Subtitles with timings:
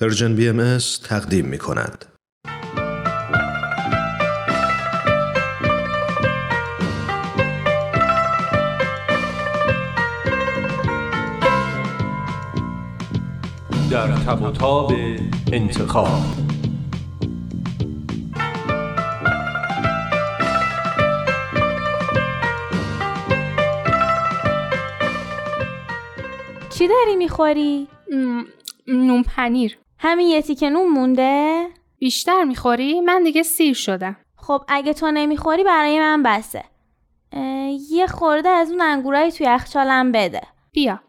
[0.00, 2.04] پرژن بی ام تقدیم می کند.
[13.90, 14.92] در تب و تاب
[15.52, 16.08] انتخاب
[26.70, 27.88] چی داری می‌خوری؟
[28.88, 31.66] نون پنیر همین یه تیکه نون مونده؟
[31.98, 36.64] بیشتر می‌خوری؟ من دیگه سیر شدم خب اگه تو نمی‌خوری برای من بسه
[37.90, 40.40] یه خورده از اون انگورای توی یخچالم بده
[40.72, 41.00] بیا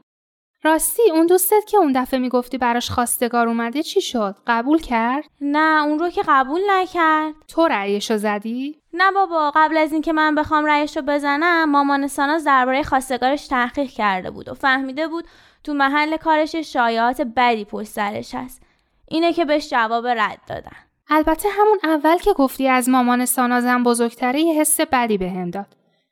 [0.63, 5.84] راستی اون دوستت که اون دفعه می‌گفتی براش خواستگار اومده چی شد؟ قبول کرد؟ نه
[5.85, 10.65] اون رو که قبول نکرد تو رأیشو زدی؟ نه بابا قبل از اینکه من بخوام
[10.65, 15.26] رأیشو بزنم مامان ساناز درباره خواستگارش تحقیق کرده بود و فهمیده بود
[15.63, 18.68] تو محل کارش شایعات بدی پشت سرش هست
[19.09, 20.77] اینه که بهش جواب رد دادن.
[21.09, 25.66] البته همون اول که گفتی از مامان سانازم بزرگتره یه حس بدی بهم داد.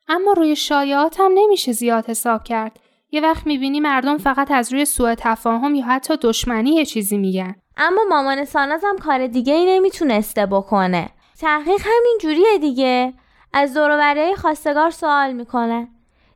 [0.08, 2.80] اما روی شایعات هم نمیشه زیاد حساب کرد.
[3.12, 7.56] یه وقت می‌بینی مردم فقط از روی سوء تفاهم یا حتی دشمنی یه چیزی میگن.
[7.78, 11.10] اما مامان سانازم کار دیگه ای نمی‌تونسته بکنه.
[11.40, 13.14] تحقیق همین جوریه دیگه.
[13.54, 15.88] از دور خواستگار سوال می‌کنه.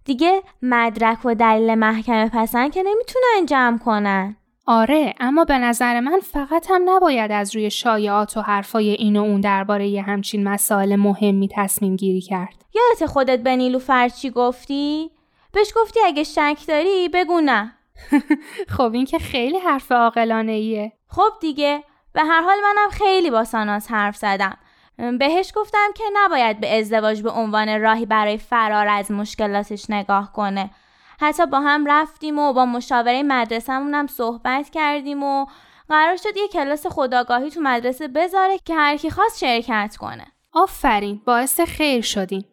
[0.06, 4.36] دیگه مدرک و دلیل محکمه پسند که نمی‌تونن جمع کنن.
[4.68, 9.22] آره اما به نظر من فقط هم نباید از روی شایعات و حرفای این و
[9.22, 12.66] اون درباره یه همچین مسائل مهمی تصمیم گیری کرد.
[12.74, 15.12] یادت خودت به نیلو فرچی گفتی؟
[15.52, 17.74] بهش گفتی اگه شک داری بگو نه.
[18.78, 23.44] خب این که خیلی حرف عاقلانه ایه خب دیگه به هر حال منم خیلی با
[23.44, 24.58] ساناز حرف زدم.
[25.20, 30.70] بهش گفتم که نباید به ازدواج به عنوان راهی برای فرار از مشکلاتش نگاه کنه.
[31.22, 35.46] حتی با هم رفتیم و با مشاوره مدرسهمون هم صحبت کردیم و
[35.90, 41.22] قرار شد یه کلاس خداگاهی تو مدرسه بذاره که هر کی خواست شرکت کنه آفرین
[41.26, 42.44] باعث خیر شدین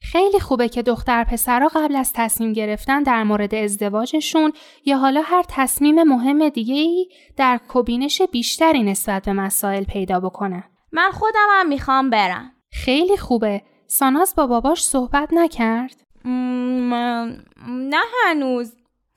[0.00, 4.52] خیلی خوبه که دختر پسرها قبل از تصمیم گرفتن در مورد ازدواجشون
[4.84, 10.64] یا حالا هر تصمیم مهم دیگه ای در کبینش بیشتری نسبت به مسائل پیدا بکنن.
[10.92, 12.52] من خودم هم می‌خوام برم.
[12.72, 13.62] خیلی خوبه.
[13.86, 18.76] ساناز با باباش صحبت نکرد؟ نه هنوز.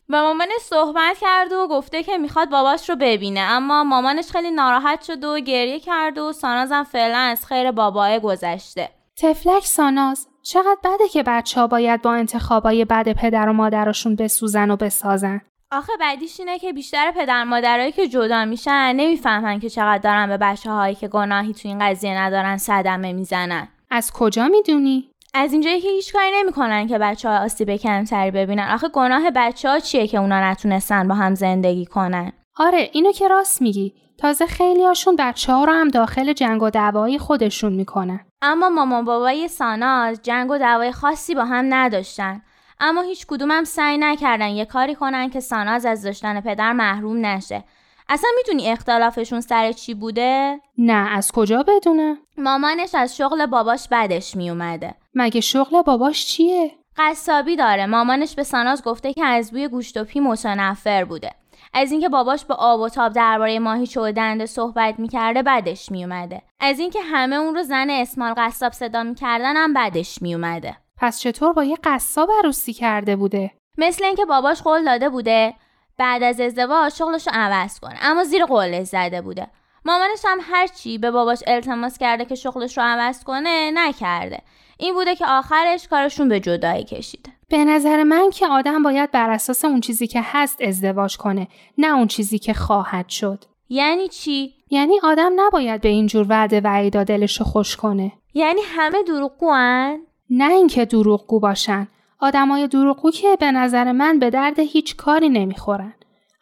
[0.10, 5.02] با مامانش صحبت کرد و گفته که می‌خواد باباش رو ببینه اما مامانش خیلی ناراحت
[5.02, 8.90] شد و گریه کرد و سانازم فعلا از خیر باباه گذشته.
[9.18, 14.72] تفلک ساناز چقدر بده که بچه ها باید با انتخابای بد پدر و مادرشون بسوزن
[14.72, 15.42] و بسازن.
[15.72, 20.38] آخه بعدیش اینه که بیشتر پدر مادرایی که جدا میشن نمی‌فهمن که چقدر دارن به
[20.38, 23.68] بچه هایی که گناهی تو این قضیه ندارن صدمه می‌زنن.
[23.90, 28.70] از کجا می‌دونی؟ از اینجایی که هیچ کاری نمی‌کنن که بچه ها آسیب کمتری ببینن.
[28.74, 33.28] آخه گناه بچه ها چیه که اونا نتونستن با هم زندگی کنن؟ آره اینو که
[33.28, 33.94] راست میگی.
[34.18, 38.20] تازه خیلی هاشون بچه ها رو هم داخل جنگ و دعوایی خودشون می‌کنن.
[38.42, 42.42] اما مامان بابای ساناز جنگ و دعوای خاصی با هم نداشتن.
[42.80, 47.64] اما هیچ کدوم سعی نکردن یه کاری کنن که ساناز از داشتن پدر محروم نشه.
[48.10, 54.36] اصلا می‌دونی اختلافشون سر چی بوده؟ نه از کجا بدونه؟ مامانش از شغل باباش بدش
[54.36, 54.96] میومده.
[55.20, 57.86] مگه شغل باباش چیه؟ قصابی داره.
[57.86, 61.32] مامانش به ساناز گفته که از بوی گوشت و پی متنفر بوده.
[61.74, 66.42] از اینکه باباش به آب و تاب درباره ماهی و دنده صحبت می‌کرده بدش میومده
[66.60, 71.54] از اینکه همه اون رو زن اسمال قصاب صدا می‌کردن هم بدش میومده پس چطور
[71.54, 75.54] با یه قصاب عروسی کرده بوده مثل اینکه باباش قول داده بوده
[75.98, 79.48] بعد از ازدواج شغلش رو عوض کنه اما زیر قولش زده بوده
[79.90, 84.40] مامانش هم هرچی به باباش التماس کرده که شغلش رو عوض کنه نکرده.
[84.78, 89.30] این بوده که آخرش کارشون به جدایی کشیده به نظر من که آدم باید بر
[89.30, 93.44] اساس اون چیزی که هست ازدواج کنه نه اون چیزی که خواهد شد.
[93.70, 98.12] یعنی چی؟ یعنی آدم نباید به اینجور وعده وعیدا دلشو خوش کنه.
[98.34, 101.88] یعنی همه دروغگوان؟ نه اینکه دروغگو باشن.
[102.20, 105.94] آدمای دروغگو که به نظر من به درد هیچ کاری نمی‌خورن.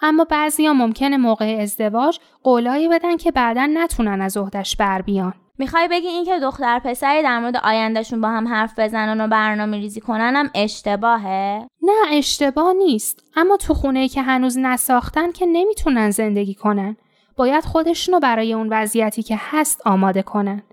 [0.02, 5.34] اما بعضیا ممکنه موقع ازدواج قولایی بدن که بعدا نتونن از عهدش بر بیان.
[5.60, 10.02] می‌خوای بگی اینکه دختر پسری در مورد آیندهشون با هم حرف بزنن و برنامه ریزی
[10.02, 13.24] کنن هم اشتباهه؟ نه اشتباه نیست.
[13.36, 16.98] اما تو خونه که هنوز نساختن که نمی‌تونن زندگی کنن.
[17.38, 20.64] باید خودشونو برای اون وضعیتی که هست آماده کنن.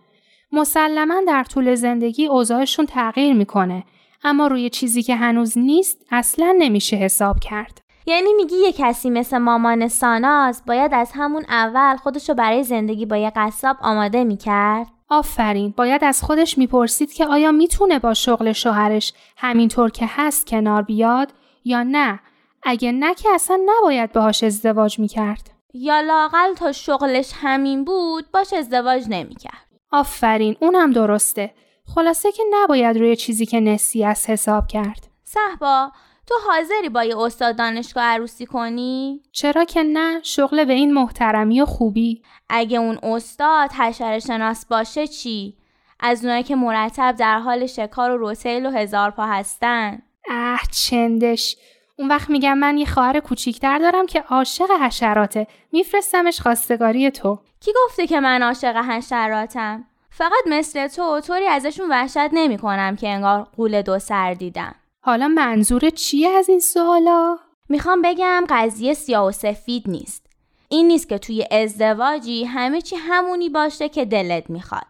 [0.52, 3.84] مسلما در طول زندگی اوضاعشون تغییر می‌کنه.
[4.24, 7.83] اما روی چیزی که هنوز نیست اصلا نمیشه حساب کرد.
[8.06, 13.16] یعنی میگی یه کسی مثل مامان ساناز باید از همون اول خودشو برای زندگی با
[13.16, 19.12] یه قصاب آماده می‌کرد؟ آفرین باید از خودش می‌پرسید که آیا می‌تونه با شغل شوهرش
[19.36, 21.32] همینطور که هست کنار بیاد
[21.64, 22.20] یا نه
[22.62, 28.52] اگه نه که اصلا نباید باهاش ازدواج می‌کرد یا لاقل تا شغلش همین بود باش
[28.52, 29.64] ازدواج نمی‌کرد.
[29.92, 31.54] آفرین اونم درسته.
[31.94, 35.06] خلاصه که نباید روی چیزی که نسی از حساب کرد.
[35.24, 35.92] صحبا
[36.26, 41.60] تو حاضری با یه استاد دانشگاه عروسی کنی؟ چرا که نه؟ شغل به این محترمی
[41.60, 42.22] و خوبی.
[42.48, 45.56] اگه اون استاد حشره شناس باشه چی؟
[46.00, 50.02] از اونایی که مرتب در حال شکار و روتیل و هزار پا هستن.
[50.28, 51.56] اه چندش.
[51.98, 55.46] اون وقت میگم من یه خواهر کوچیکتر دارم که عاشق حشراته.
[55.72, 57.38] میفرستمش خواستگاری تو.
[57.60, 63.08] کی گفته که من عاشق حشراتم؟ فقط مثل تو طوری ازشون وحشت نمی کنم که
[63.08, 64.74] انگار قول دو سر دیدم.
[65.06, 70.26] حالا منظور چیه از این سوالا؟ می‌خوام بگم قضیه سیاه و سفید نیست.
[70.68, 74.86] این نیست که توی ازدواجی همه چی همونی باشه که دلت می‌خواد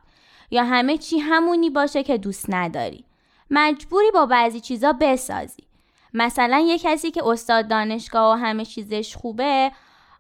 [0.51, 3.05] یا همه چی همونی باشه که دوست نداری.
[3.51, 5.63] مجبوری با بعضی چیزا بسازی.
[6.15, 9.73] مثلا یه کسی که استاد دانشگاه و همه چیزش خوبه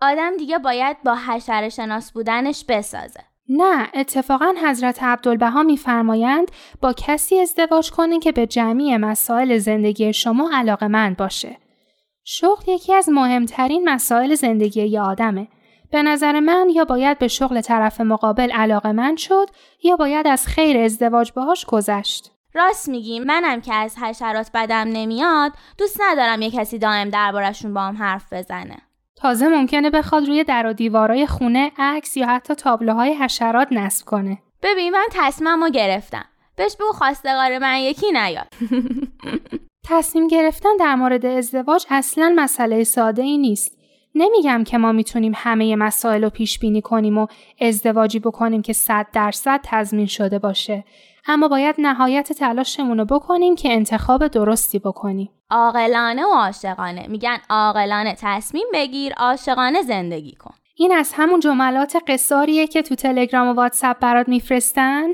[0.02, 3.20] آدم دیگه باید با حشره شناس بودنش بسازه.
[3.49, 6.50] نه اتفاقا حضرت عبدالبها میفرمایند
[6.81, 11.56] با کسی ازدواج کنین که به جمعی مسائل زندگی شما علاقه مند باشه.
[12.25, 15.49] شغل یکی از مهمترین مسائل زندگی ی آدمه.
[15.91, 19.46] به نظر من یا باید به شغل طرف مقابل علاقه مند شد
[19.82, 22.31] یا باید از خیر ازدواج باهاش گذشت.
[22.55, 27.81] راست میگی منم که از حشرات بدم نمیاد دوست ندارم یه کسی دائم دربارشون با
[27.81, 28.76] هم حرف بزنه.
[29.24, 34.38] تازه ممکنه بخواد روی در و دیوارای خونه عکس یا حتی تابلوهای حشرات نصب کنه.
[34.62, 36.24] ببین من تصمیم رو گرفتم.
[36.56, 38.46] بهش بگو خواستگار من یکی نیاد.
[39.90, 43.78] تصمیم گرفتن در مورد ازدواج اصلا مسئله ساده ای نیست.
[44.14, 47.26] نمیگم که ما می‌تونیم همه مسائل رو پیش بینی کنیم و
[47.60, 50.84] ازدواجی بکنیم که صد درصد تضمین شده باشه.
[51.26, 55.30] اما باید نهایت تلاشمون رو بکنیم که انتخاب درستی بکنیم.
[55.50, 60.54] عاقلانه و عاشقانه میگن عاقلانه تصمیم بگیر عاشقانه زندگی کن.
[60.76, 65.08] این از همون جملات قصاریه که تو تلگرام و واتساپ برات میفرستن؟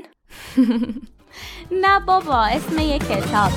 [1.83, 3.51] نه بابا اسم یه کتاب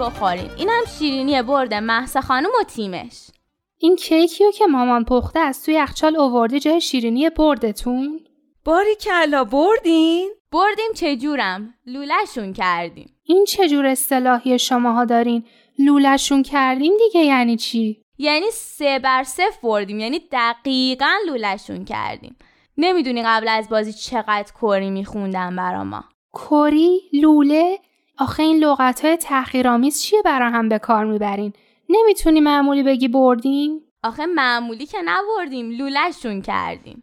[0.00, 3.26] بیاین بخورین اینم شیرینی برده محسا خانم و تیمش
[3.78, 8.20] این کیکیو که مامان پخته از توی یخچال اوورده جای شیرینی بردتون؟
[8.64, 15.44] باری کلا بردین؟ بردیم چجورم لولشون کردیم این چجور اصطلاحی شماها دارین؟
[15.78, 22.36] لولشون کردیم دیگه یعنی چی؟ یعنی سه بر صفر بردیم یعنی دقیقا لولشون کردیم
[22.76, 27.78] نمی‌دونی قبل از بازی چقدر کری میخوندم برا ما کری؟ لوله؟
[28.20, 31.52] آخه این لغت های تحقیرآمیز چیه برا هم به کار می‌برین؟
[31.88, 37.02] نمی‌تونی معمولی بگی بردیم؟ آخه معمولی که نبردیم لولشون کردیم.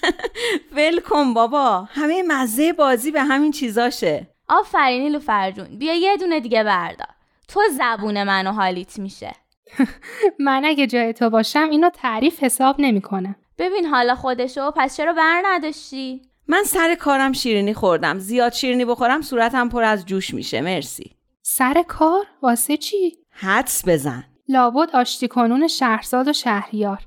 [0.76, 1.88] ول کن بابا.
[1.90, 4.26] همه مزه بازی به همین چیزاشه.
[4.48, 5.78] آفرینی لو فرجون.
[5.78, 7.08] بیا یه دونه دیگه بردار
[7.48, 9.32] تو زبون من و حالیت میشه.
[10.46, 13.36] من اگه جای تو باشم اینو تعریف حساب نمی‌کنم.
[13.58, 18.18] ببین حالا خودشو پس چرا بر نداشتی؟ من سر کارم شیرینی خوردم.
[18.18, 20.60] زیاد شیرینی بخورم صورتم پر از جوش میشه.
[20.60, 21.10] مرسی.
[21.42, 24.24] سر کار؟ واسه چی؟ حدس بزن.
[24.48, 26.98] لابد آشتی کنون شهرزاد و شهریار.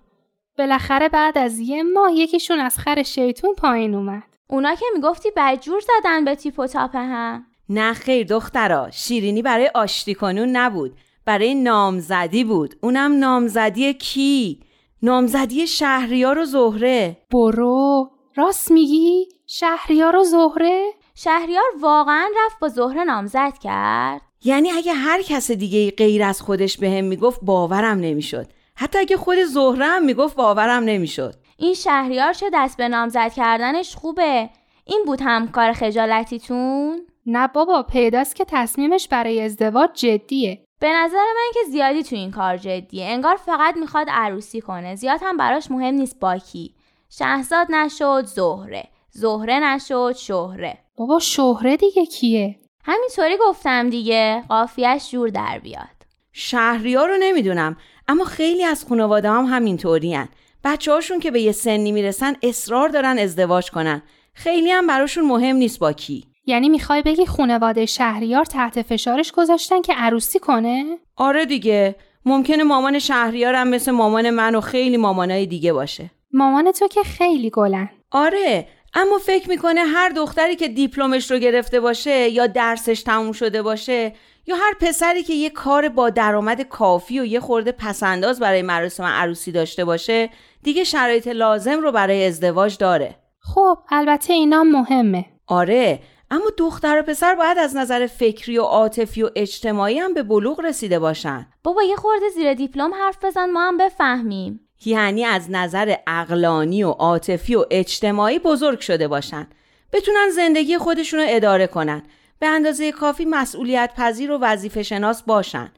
[0.57, 4.23] بالاخره بعد از یه ماه یکیشون از خر شیطون پایین اومد.
[4.47, 7.45] اونا که می‌گفتی بدجور زدن به تیپ و تاپ هم.
[7.69, 10.97] نه خیر دخترا شیرینی برای آشتی کنون نبود.
[11.25, 12.75] برای نامزدی بود.
[12.81, 14.59] اونم نامزدی کی؟
[15.01, 17.17] نامزدی شهریار و زهره.
[17.31, 18.12] برو.
[18.35, 24.21] راست میگی؟ شهریار و زهره؟ شهریار واقعا رفت با زهره نامزد کرد.
[24.45, 28.47] یعنی اگه هر کس دیگه غیر از خودش بهم هم می‌گفت باورم نمی‌شد.
[28.75, 31.35] حتی اگه خود زهره هم می‌گفت باورم نمی‌شد.
[31.57, 34.49] این شهریار چه دست به نامزد کردنش خوبه.
[34.85, 40.65] این بود همکار خجالتیتون؟ نه بابا پیداست که تصمیمش برای ازدواج جدیه.
[40.79, 43.05] به نظر من که زیادی تو این کار جدیه.
[43.05, 44.95] انگار فقط می‌خواد عروسی کنه.
[44.95, 46.75] زیاد هم براش مهم نیست با کی.
[47.17, 52.55] شهزاد نشد زهره زهره نشد شهره بابا شهره دیگه کیه؟
[52.85, 57.77] همینطوری گفتم دیگه قافیش جور در بیاد شهریار رو نمی‌دونم
[58.07, 60.29] اما خیلی از خانواده هم همینطوری هن.
[60.63, 64.01] بچه هاشون که به یه سنی می‌رسن اصرار دارن ازدواج کنن
[64.33, 69.81] خیلی هم براشون مهم نیست با کی یعنی می‌خوای بگی خونواده شهریار تحت فشارش گذاشتن
[69.81, 75.73] که عروسی کنه؟ آره دیگه ممکنه مامان شهریارم مثل مامان من و خیلی مامانای دیگه
[75.73, 77.89] باشه مامان تو که خیلی گلن.
[78.11, 83.61] آره اما فکر می‌کنه هر دختری که دیپلمش رو گرفته باشه یا درسش تموم شده
[83.61, 84.13] باشه
[84.47, 89.03] یا هر پسری که یه کار با درآمد کافی و یه خورده پسنداز برای مراسم
[89.03, 90.29] عروسی داشته باشه
[90.63, 93.15] دیگه شرایط لازم رو برای ازدواج داره.
[93.39, 95.25] خب البته اینا مهمه.
[95.47, 95.99] آره
[96.31, 100.59] اما دختر و پسر باید از نظر فکری و عاطفی و اجتماعی هم به بلوغ
[100.59, 101.47] رسیده باشن.
[101.63, 104.59] بابا یه خورده زیر دیپلم حرف بزن ما هم بفهمیم.
[104.87, 109.47] یعنی از نظر اقلانی و عاطفی و اجتماعی بزرگ شده باشن.
[109.93, 112.03] بتونن زندگی خودشون رو اداره کنن.
[112.39, 115.71] به اندازه کافی مسئولیت پذیر و وظیفه شناس باشن.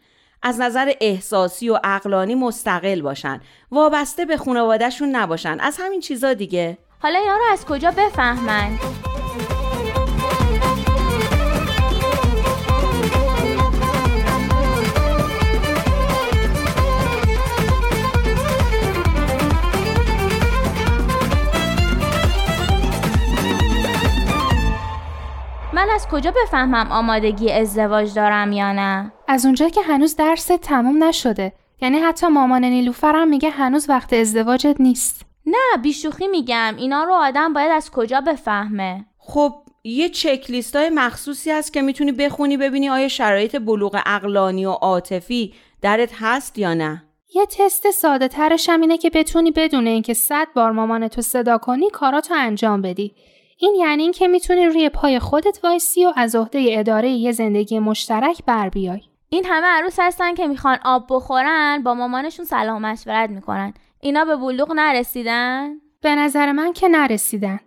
[0.43, 3.41] از نظر احساسی و اقلانی مستقل باشن.
[3.71, 5.57] وابسته به خانوادهشون نباشن.
[5.59, 6.77] از همین چیزا دیگه.
[6.99, 8.77] حالا اینا رو از کجا بفهمن؟
[25.95, 31.53] از کجا بفهمم آمادگی ازدواج دارم یا نه؟ از اونجا که هنوز درست تموم نشده.
[31.81, 35.21] یعنی حتی مامان نیلوفرم میگه هنوز وقت ازدواجت نیست.
[35.45, 36.75] نه بیشوخی میگم.
[36.77, 42.11] اینا رو آدم باید از کجا بفهمه؟ خب یه چک های مخصوصی هست که می‌تونی
[42.11, 47.03] بخونی ببینی آیا شرایط بلوغ اقلانی و عاطفی درت هست یا نه.
[47.35, 51.57] یه تست ساده ترش هم اینه که بتونی بدون اینکه صد بار مامان تو صدا
[51.57, 53.15] کنی کاراتو انجام بدی.
[53.57, 58.45] این یعنی اینکه می‌تونی روی پای خودت وایسی و از عهده اداره یه زندگی مشترک
[58.45, 59.01] بر بیای.
[59.29, 63.73] این همه عروس هستن که می‌خوان آب بخورن با مامانشون سلام مشورت می‌کنن.
[63.99, 67.59] اینا به بلوغ نرسیدن؟ به نظر من که نرسیدن.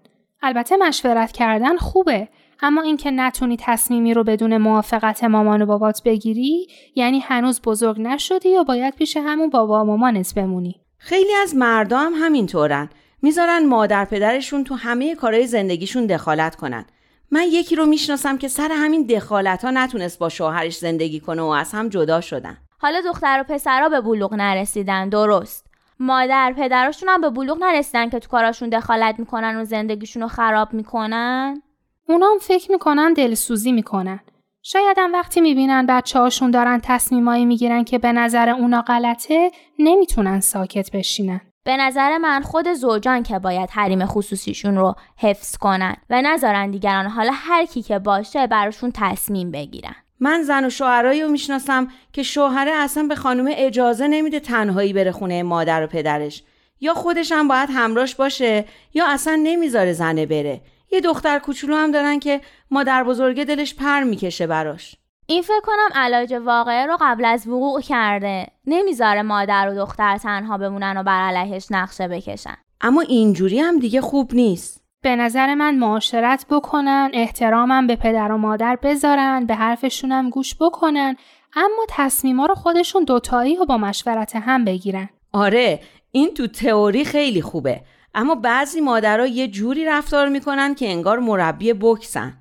[0.42, 2.28] البته مشورت کردن خوبه
[2.62, 8.56] اما اینکه نتونی تصمیمی رو بدون موافقت مامان و بابات بگیری یعنی هنوز بزرگ نشدی
[8.56, 10.80] و باید پیش همون بابا و مامانت بمونی.
[10.98, 12.90] خیلی از مردم هم همینطورن.
[13.22, 16.84] می‌ذارن مادر پدرشون تو همه کارهای زندگیشون دخالت کنن.
[17.30, 21.46] من یکی رو می‌شناسم که سر همین دخالت ها نتونست با شوهرش زندگی کنه و
[21.46, 22.58] از هم جدا شدن.
[22.78, 25.66] حالا دختر و پسرها به بلوغ نرسیدن درست.
[26.00, 30.72] مادر پدرشون هم به بلوغ نرسیدن که تو کاراشون دخالت می‌کنن و زندگیشون رو خراب
[30.72, 31.62] می‌کنن؟
[32.08, 34.20] اونام فکر می‌کنن دلسوزی می‌کنن.
[34.62, 40.40] شاید هم وقتی می‌بینن بچه هاشون دارن تصمیمایی می‌گیرن که به نظر اونا غلطه نمی‌تونن
[40.40, 41.40] ساکت بشینن.
[41.64, 47.06] به نظر من خود زوجان که باید حریم خصوصیشون رو حفظ کنن و نذارن دیگران
[47.06, 49.94] حالا هر کی که باشه براشون تصمیم بگیرن.
[50.20, 55.12] من زن و شوهرایی رو می‌شناسم که شوهره اصلا به خانم اجازه نمیده تنهایی بره
[55.12, 56.42] خونه مادر و پدرش.
[56.80, 60.60] یا خودش هم باید همراش باشه یا اصلا نمی‌ذاره زنه بره.
[60.92, 64.96] یه دختر کوچولو هم دارن که مادر بزرگه دلش پر می‌کشه براش.
[65.30, 68.46] این فکر کنم علاج واقعه رو قبل از وقوع کرده.
[68.66, 72.56] نمی‌ذاره مادر و دختر تنها بمونن و بر علیهش نقشه بکشن.
[72.80, 74.84] اما اینجوری هم دیگه خوب نیست.
[75.02, 81.16] به نظر من معاشرت بکنن احترامم به پدر و مادر بذارن به حرفشونم گوش بکنن
[81.56, 85.08] اما تصمیما رو خودشون دوتایی و با مشورت هم بگیرن.
[85.32, 85.80] آره
[86.10, 87.80] این تو تئوری خیلی خوبه.
[88.14, 92.36] اما بعضی مادرها یه جوری رفتار می‌کنن که انگار مربی بکسن.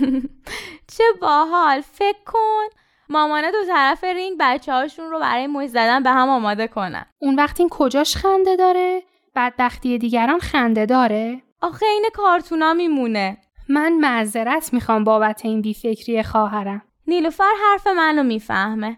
[0.98, 1.80] چه باحال.
[1.80, 2.78] فکر کن.
[3.08, 7.06] مامانه دو طرف رینگ بچه هاشون رو برای موج زدن به هم آماده کنن.
[7.18, 9.02] اون وقت این کجاش خنده داره؟
[9.36, 13.38] بدبختی دیگران خنده داره؟ آخه این کارتونا میمونه.
[13.68, 16.82] من معذرت می‌خوام بابت این بیفکری خواهرم.
[17.06, 18.96] نیلوفر حرف منو می‌فهمه.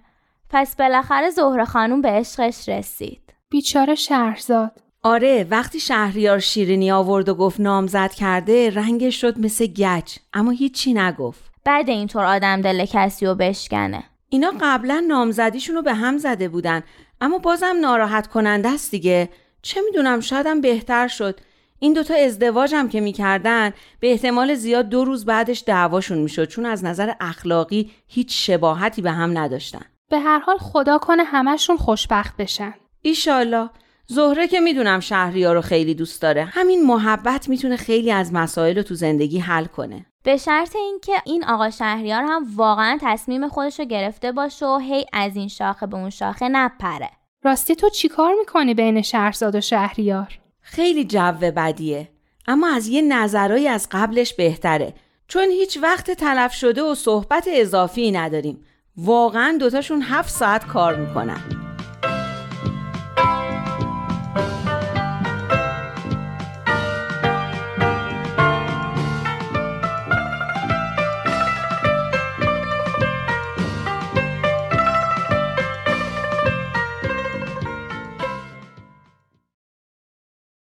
[0.50, 3.34] پس بالاخره زهره خانوم به عشقش رسید.
[3.50, 4.72] بیچاره شهرزاد.
[5.02, 10.16] آره وقتی شهریار شیرینی آورد و گفت نامزد کرده رنگش شد مثل گچ.
[10.32, 11.49] اما هیچی نگفت.
[11.64, 14.04] بعد اینطور آدم دل کسی و بشکنه.
[14.28, 16.82] اینا قبلا نامزدیشون رو به هم زده بودن
[17.20, 19.28] اما بازم ناراحت کننده است دیگه.
[19.62, 21.40] چه می‌دونم شایدم بهتر شد.
[21.78, 26.84] این دوتا ازدواجم که می‌کردن به احتمال زیاد دو روز بعدش دعواشون می‌شد چون از
[26.84, 29.84] نظر اخلاقی هیچ شباهتی به هم نداشتن.
[30.10, 32.74] به هر حال خدا کنه همشون خوشبخت بشن.
[33.02, 33.70] ایشالله
[34.06, 38.82] زهره که می‌دونم شهریار رو خیلی دوست داره همین محبت می‌تونه خیلی از مسائل رو
[38.82, 40.06] تو زندگی حل کنه.
[40.22, 45.06] به شرط اینکه این آقا شهریار هم واقعا تصمیم خودش رو گرفته باشه و هی
[45.12, 47.10] از این شاخه به اون شاخه نپره.
[47.42, 52.08] راستی تو چیکار می‌کنی بین شهرزاد و شهریار؟ خیلی جو بدیه
[52.46, 54.94] اما از یه نظرهایی از قبلش بهتره.
[55.28, 58.64] چون هیچ وقت تلف شده و صحبت اضافی نداریم.
[58.96, 61.59] واقعا دوتاشون هفت ساعت کار می‌کنن.